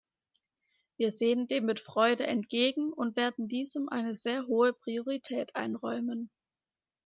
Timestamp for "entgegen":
2.25-2.91